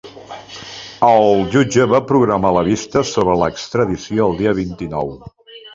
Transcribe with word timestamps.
El 1.07 1.43
jutge 1.57 1.85
va 1.93 2.01
programar 2.13 2.53
la 2.57 2.65
vista 2.71 3.07
sobre 3.13 3.39
l’extradició 3.45 4.29
el 4.31 4.39
dia 4.43 4.61
vint-i-nou. 4.65 5.19